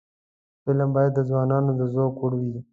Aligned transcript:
فلم 0.63 0.89
باید 0.95 1.11
د 1.15 1.19
ځوانانو 1.29 1.71
د 1.79 1.81
ذوق 1.93 2.13
وړ 2.19 2.33
وي 2.41 2.59